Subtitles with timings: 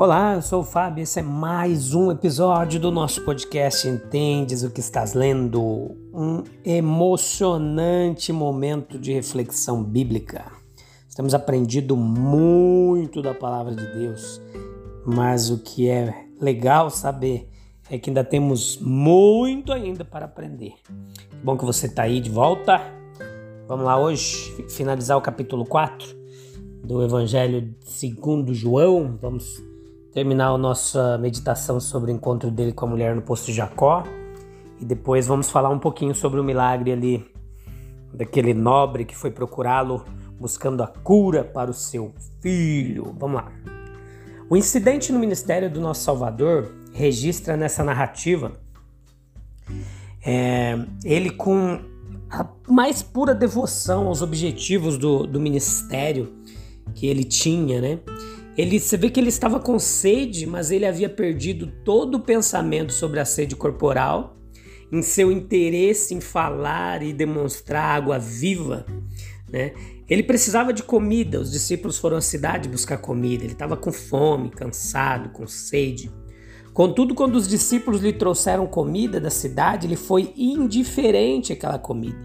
[0.00, 1.02] Olá, eu sou o Fábio.
[1.02, 5.60] Esse é mais um episódio do nosso podcast Entendes o que estás lendo?
[6.14, 10.52] Um emocionante momento de reflexão bíblica.
[11.08, 14.40] Estamos aprendido muito da palavra de Deus,
[15.04, 17.50] mas o que é legal saber
[17.90, 20.74] é que ainda temos muito ainda para aprender.
[21.28, 22.80] Que bom que você está aí de volta.
[23.66, 26.16] Vamos lá hoje finalizar o capítulo 4
[26.84, 29.18] do Evangelho segundo João.
[29.20, 29.60] Vamos
[30.18, 34.02] terminar a nossa meditação sobre o encontro dele com a mulher no posto de Jacó
[34.80, 37.24] e depois vamos falar um pouquinho sobre o milagre ali
[38.12, 40.04] daquele nobre que foi procurá-lo
[40.40, 43.14] buscando a cura para o seu filho.
[43.16, 43.52] Vamos lá.
[44.50, 48.54] O incidente no ministério do nosso Salvador registra nessa narrativa
[50.26, 51.80] é, ele com
[52.28, 56.34] a mais pura devoção aos objetivos do, do ministério
[56.92, 58.00] que ele tinha, né?
[58.58, 62.92] Ele, você vê que ele estava com sede, mas ele havia perdido todo o pensamento
[62.92, 64.36] sobre a sede corporal,
[64.90, 68.84] em seu interesse em falar e demonstrar água viva.
[69.48, 69.74] Né?
[70.08, 74.50] Ele precisava de comida, os discípulos foram à cidade buscar comida, ele estava com fome,
[74.50, 76.10] cansado, com sede.
[76.74, 82.18] Contudo, quando os discípulos lhe trouxeram comida da cidade, ele foi indiferente àquela comida,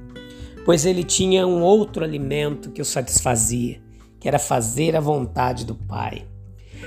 [0.65, 3.82] pois ele tinha um outro alimento que o satisfazia
[4.23, 6.25] que era fazer a vontade do Pai.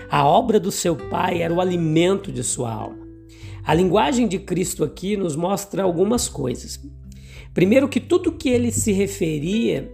[0.09, 3.07] A obra do seu Pai era o alimento de sua alma.
[3.63, 6.81] A linguagem de Cristo aqui nos mostra algumas coisas.
[7.53, 9.87] Primeiro, que tudo que ele se referia,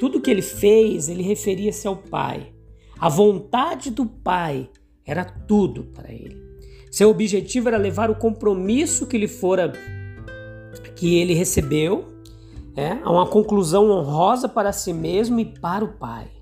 [0.00, 2.52] tudo que ele fez, ele referia-se ao Pai.
[2.98, 4.68] A vontade do Pai
[5.06, 6.36] era tudo para ele.
[6.90, 9.72] Seu objetivo era levar o compromisso que lhe fora
[10.96, 12.08] que ele recebeu
[12.76, 16.37] é, a uma conclusão honrosa para si mesmo e para o Pai.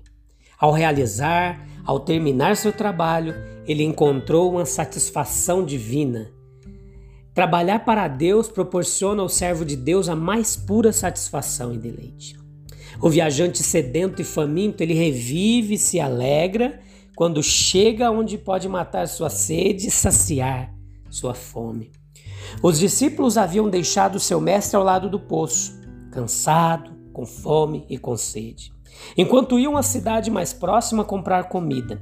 [0.59, 3.35] Ao realizar, ao terminar seu trabalho,
[3.67, 6.31] ele encontrou uma satisfação divina.
[7.31, 12.35] Trabalhar para Deus proporciona ao servo de Deus a mais pura satisfação e deleite.
[12.99, 16.79] O viajante sedento e faminto, ele revive e se alegra
[17.15, 20.73] quando chega onde pode matar sua sede e saciar
[21.07, 21.91] sua fome.
[22.63, 25.79] Os discípulos haviam deixado seu mestre ao lado do poço,
[26.11, 28.76] cansado, com fome e com sede
[29.17, 32.01] enquanto iam à cidade mais próxima comprar comida.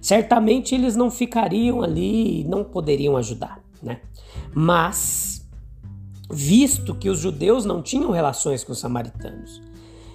[0.00, 4.00] Certamente eles não ficariam ali e não poderiam ajudar, né?
[4.54, 5.46] Mas,
[6.30, 9.60] visto que os judeus não tinham relações com os samaritanos,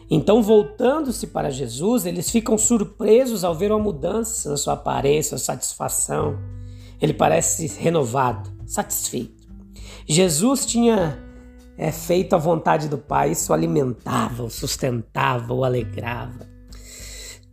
[0.09, 6.37] então voltando-se para Jesus, eles ficam surpresos ao ver uma mudança na sua aparência, satisfação.
[7.01, 9.47] Ele parece renovado, satisfeito.
[10.05, 11.17] Jesus tinha
[11.81, 16.47] é feito à vontade do Pai, isso alimentava, sustentava, o alegrava.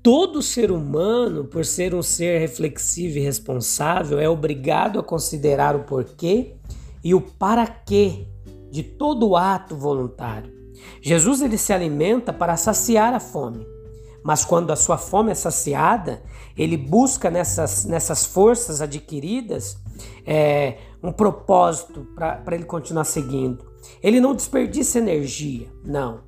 [0.02, 5.84] Todo ser humano, por ser um ser reflexivo e responsável, é obrigado a considerar o
[5.84, 6.56] porquê
[7.02, 8.26] e o para quê
[8.70, 10.52] de todo ato voluntário.
[11.00, 13.66] Jesus ele se alimenta para saciar a fome,
[14.22, 16.22] mas quando a sua fome é saciada,
[16.54, 19.78] ele busca nessas, nessas forças adquiridas
[20.26, 23.67] é, um propósito para ele continuar seguindo.
[24.02, 26.22] Ele não desperdiça energia, não.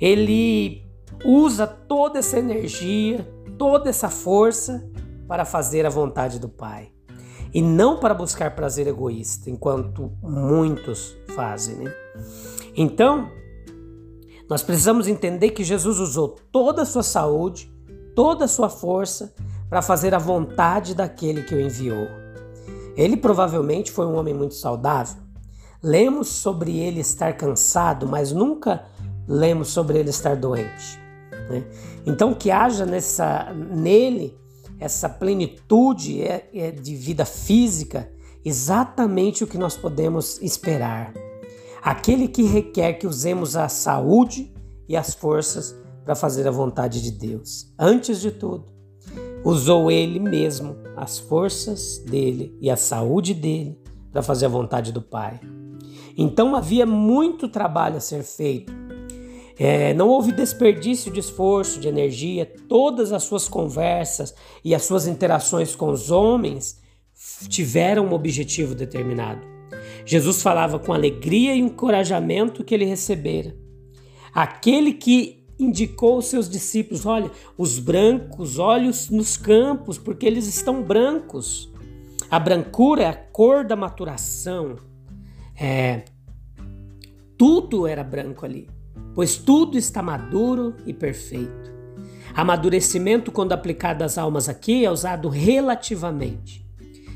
[0.00, 0.82] Ele
[1.24, 3.28] usa toda essa energia,
[3.58, 4.88] toda essa força
[5.28, 6.92] para fazer a vontade do Pai.
[7.52, 11.76] E não para buscar prazer egoísta, enquanto muitos fazem.
[11.76, 11.94] Né?
[12.76, 13.28] Então,
[14.48, 17.72] nós precisamos entender que Jesus usou toda a sua saúde,
[18.14, 19.34] toda a sua força
[19.68, 22.08] para fazer a vontade daquele que o enviou.
[22.96, 25.22] Ele provavelmente foi um homem muito saudável,
[25.82, 28.84] Lemos sobre ele estar cansado, mas nunca
[29.26, 30.98] lemos sobre ele estar doente.
[31.48, 31.64] Né?
[32.06, 34.38] Então, que haja nessa, nele
[34.78, 38.10] essa plenitude é, é de vida física,
[38.44, 41.12] exatamente o que nós podemos esperar.
[41.82, 44.52] Aquele que requer que usemos a saúde
[44.88, 45.74] e as forças
[46.04, 47.72] para fazer a vontade de Deus.
[47.78, 48.66] Antes de tudo,
[49.44, 53.78] usou ele mesmo as forças dele e a saúde dele
[54.10, 55.40] para fazer a vontade do Pai.
[56.16, 58.72] Então havia muito trabalho a ser feito.
[59.58, 64.34] É, não houve desperdício de esforço, de energia, todas as suas conversas
[64.64, 66.80] e as suas interações com os homens
[67.46, 69.46] tiveram um objetivo determinado.
[70.06, 73.54] Jesus falava com alegria e encorajamento que ele recebera.
[74.32, 80.82] Aquele que indicou aos seus discípulos: olha, os brancos, olhos nos campos, porque eles estão
[80.82, 81.70] brancos.
[82.30, 84.76] A brancura é a cor da maturação.
[85.60, 86.04] É,
[87.36, 88.66] tudo era branco ali,
[89.14, 91.70] pois tudo está maduro e perfeito.
[92.34, 96.64] Amadurecimento, quando aplicado às almas aqui, é usado relativamente.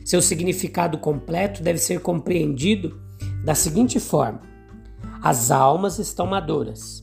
[0.04, 3.00] Seu significado completo deve ser compreendido
[3.42, 4.42] da seguinte forma:
[5.22, 7.02] as almas estão maduras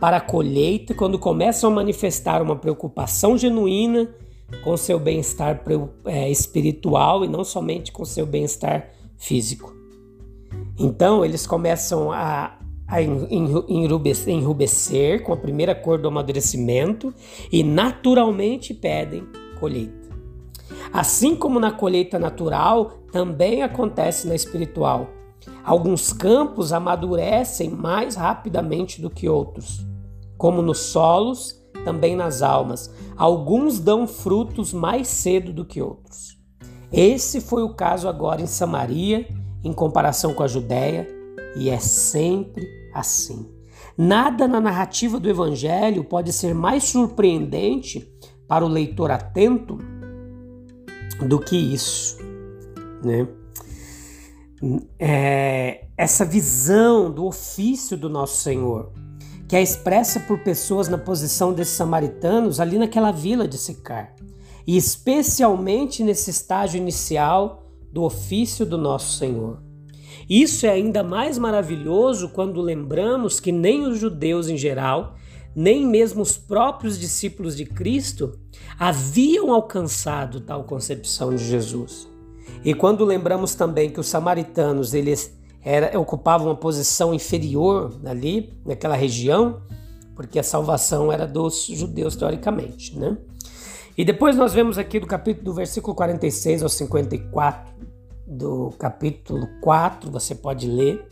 [0.00, 4.08] para a colheita quando começam a manifestar uma preocupação genuína
[4.64, 5.62] com seu bem-estar
[6.06, 8.88] é, espiritual e não somente com seu bem-estar
[9.18, 9.81] físico.
[10.82, 12.58] Então eles começam a,
[12.88, 13.00] a
[14.28, 17.14] enrubescer com a primeira cor do amadurecimento
[17.52, 19.22] e naturalmente pedem
[19.60, 20.10] colheita.
[20.92, 25.08] Assim como na colheita natural, também acontece na espiritual.
[25.62, 29.86] Alguns campos amadurecem mais rapidamente do que outros,
[30.36, 32.92] como nos solos, também nas almas.
[33.16, 36.36] Alguns dão frutos mais cedo do que outros.
[36.92, 39.28] Esse foi o caso agora em Samaria,
[39.64, 41.08] em comparação com a Judéia,
[41.56, 43.48] e é sempre assim.
[43.96, 48.10] Nada na narrativa do Evangelho pode ser mais surpreendente
[48.48, 49.78] para o leitor atento
[51.26, 52.18] do que isso,
[53.04, 53.28] né?
[54.98, 58.92] É, essa visão do ofício do nosso Senhor,
[59.48, 64.14] que é expressa por pessoas na posição desses samaritanos ali naquela vila de Sicar,
[64.66, 67.61] e especialmente nesse estágio inicial
[67.92, 69.62] do ofício do nosso Senhor.
[70.28, 75.14] Isso é ainda mais maravilhoso quando lembramos que nem os judeus em geral,
[75.54, 78.38] nem mesmo os próprios discípulos de Cristo
[78.78, 82.08] haviam alcançado tal concepção de Jesus.
[82.64, 88.96] E quando lembramos também que os samaritanos eles era, ocupavam uma posição inferior ali naquela
[88.96, 89.62] região,
[90.14, 93.16] porque a salvação era dos judeus teoricamente, né?
[93.96, 97.72] E depois nós vemos aqui do capítulo do versículo 46 ao 54
[98.26, 101.06] do capítulo 4, você pode ler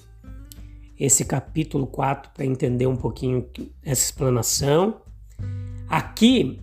[0.99, 3.47] esse capítulo 4 para entender um pouquinho
[3.83, 5.01] essa explanação.
[5.89, 6.61] Aqui,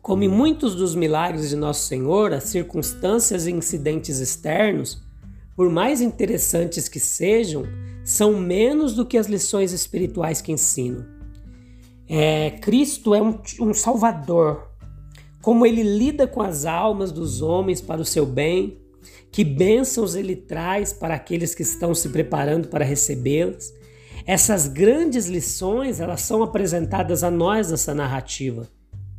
[0.00, 5.02] como em muitos dos milagres de Nosso Senhor, as circunstâncias e incidentes externos,
[5.56, 7.64] por mais interessantes que sejam,
[8.04, 11.04] são menos do que as lições espirituais que ensinam.
[12.08, 14.73] É, Cristo é um, um Salvador.
[15.44, 18.78] Como ele lida com as almas dos homens para o seu bem,
[19.30, 23.74] que bênçãos ele traz para aqueles que estão se preparando para recebê-las.
[24.24, 28.66] Essas grandes lições, elas são apresentadas a nós nessa narrativa,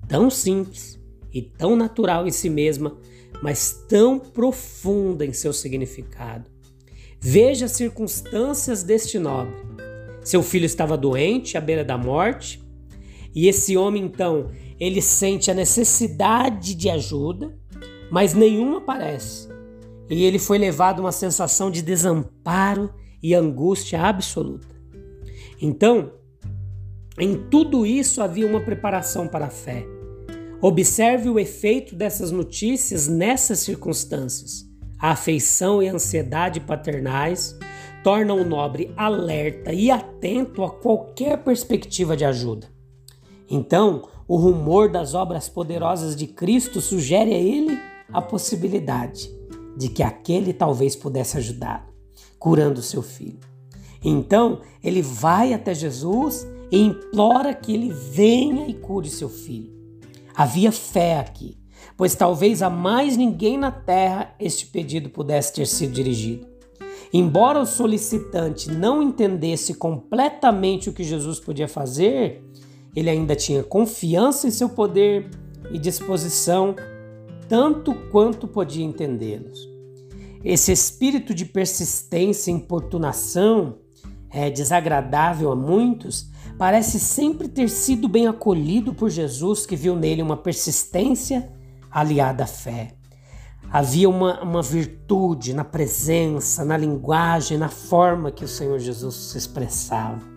[0.07, 0.99] tão simples
[1.31, 2.97] e tão natural em si mesma,
[3.39, 6.49] mas tão profunda em seu significado.
[7.19, 9.53] Veja as circunstâncias deste nobre.
[10.23, 12.64] Seu filho estava doente, à beira da morte,
[13.35, 14.49] e esse homem então,
[14.79, 17.53] ele sente a necessidade de ajuda,
[18.09, 19.53] mas nenhuma aparece
[20.09, 24.67] e ele foi levado a uma sensação de desamparo e angústia absoluta.
[25.61, 26.11] Então,
[27.19, 29.85] em tudo isso havia uma preparação para a fé.
[30.61, 34.65] Observe o efeito dessas notícias nessas circunstâncias.
[34.99, 37.57] A afeição e a ansiedade paternais
[38.03, 42.74] tornam o nobre alerta e atento a qualquer perspectiva de ajuda.
[43.49, 47.77] Então, o rumor das obras poderosas de Cristo sugere a ele
[48.11, 49.29] a possibilidade
[49.77, 51.93] de que aquele talvez pudesse ajudá-lo,
[52.39, 53.39] curando seu filho.
[54.03, 59.73] Então ele vai até Jesus e implora que ele venha e cure seu filho.
[60.35, 61.57] Havia fé aqui,
[61.97, 66.47] pois talvez a mais ninguém na terra este pedido pudesse ter sido dirigido.
[67.13, 72.43] Embora o solicitante não entendesse completamente o que Jesus podia fazer,
[72.95, 75.29] ele ainda tinha confiança em seu poder
[75.71, 76.75] e disposição
[77.47, 79.67] tanto quanto podia entendê-los.
[80.43, 83.79] Esse espírito de persistência e importunação,
[84.29, 90.21] é, desagradável a muitos, parece sempre ter sido bem acolhido por Jesus, que viu nele
[90.21, 91.51] uma persistência
[91.91, 92.93] aliada à fé.
[93.71, 99.37] Havia uma, uma virtude na presença, na linguagem, na forma que o Senhor Jesus se
[99.37, 100.34] expressava.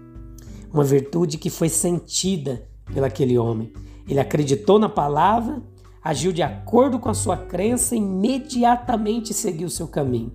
[0.73, 3.73] Uma virtude que foi sentida pelaquele homem.
[4.09, 5.63] Ele acreditou na palavra
[6.03, 10.33] agiu de acordo com a sua crença e imediatamente seguiu seu caminho.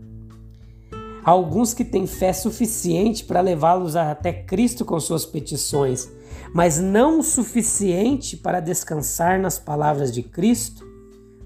[1.25, 6.11] Há alguns que têm fé suficiente para levá-los até Cristo com suas petições,
[6.53, 10.85] mas não o suficiente para descansar nas palavras de Cristo,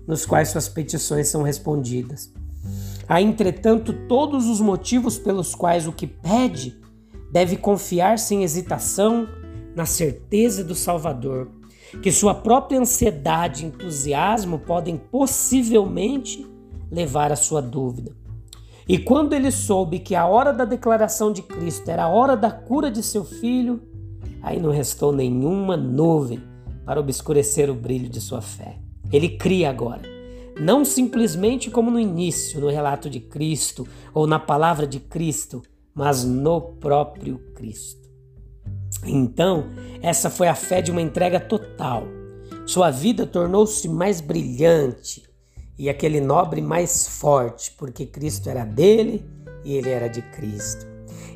[0.06, 2.34] nos quais suas petições são respondidas.
[3.08, 6.78] Há, entretanto, todos os motivos pelos quais o que pede
[7.32, 9.28] deve confiar sem hesitação
[9.76, 11.50] na certeza do Salvador,
[12.02, 16.46] que sua própria ansiedade e entusiasmo podem possivelmente
[16.92, 18.16] levar à sua dúvida.
[18.88, 22.50] E quando ele soube que a hora da declaração de Cristo era a hora da
[22.50, 23.82] cura de seu filho,
[24.42, 26.42] aí não restou nenhuma nuvem
[26.86, 28.78] para obscurecer o brilho de sua fé.
[29.12, 30.02] Ele cria agora,
[30.60, 35.62] não simplesmente como no início, no relato de Cristo ou na palavra de Cristo,
[35.98, 38.08] mas no próprio Cristo.
[39.04, 39.66] Então,
[40.02, 42.04] essa foi a fé de uma entrega total.
[42.68, 45.28] Sua vida tornou-se mais brilhante,
[45.78, 49.26] e aquele nobre mais forte, porque Cristo era dele
[49.66, 50.86] e ele era de Cristo.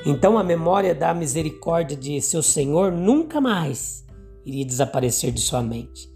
[0.06, 4.04] Então a memória da misericórdia de seu Senhor nunca mais
[4.44, 6.10] iria desaparecer de sua mente.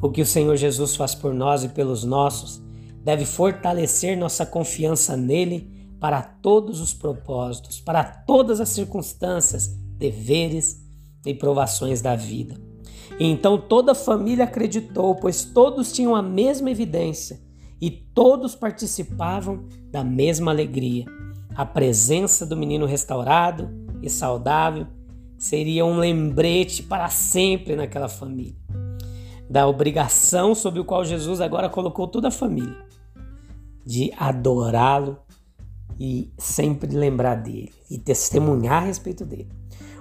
[0.00, 2.62] O que o Senhor Jesus faz por nós e pelos nossos
[3.02, 5.71] deve fortalecer nossa confiança nele
[6.02, 10.84] para todos os propósitos, para todas as circunstâncias, deveres
[11.24, 12.60] e provações da vida.
[13.20, 17.40] E então toda a família acreditou, pois todos tinham a mesma evidência
[17.80, 21.04] e todos participavam da mesma alegria.
[21.54, 23.70] A presença do menino restaurado
[24.02, 24.88] e saudável
[25.38, 28.56] seria um lembrete para sempre naquela família,
[29.48, 32.76] da obrigação sobre o qual Jesus agora colocou toda a família,
[33.86, 35.16] de adorá-lo
[36.04, 39.48] e sempre lembrar dele e testemunhar a respeito dele.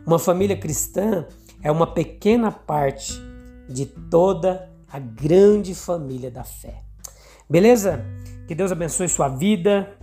[0.03, 1.27] Uma família cristã
[1.61, 3.21] é uma pequena parte
[3.69, 6.81] de toda a grande família da fé.
[7.47, 8.03] Beleza?
[8.47, 9.95] Que Deus abençoe sua vida,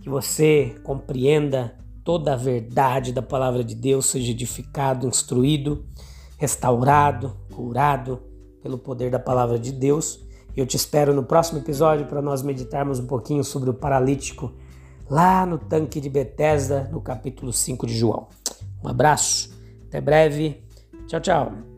[0.00, 5.84] que você compreenda toda a verdade da palavra de Deus, seja edificado, instruído,
[6.38, 8.22] restaurado, curado
[8.62, 10.24] pelo poder da palavra de Deus.
[10.56, 14.52] Eu te espero no próximo episódio para nós meditarmos um pouquinho sobre o paralítico
[15.12, 18.28] lá no tanque de Betesda, no capítulo 5 de João.
[18.82, 19.54] Um abraço,
[19.86, 20.64] até breve.
[21.06, 21.71] Tchau, tchau.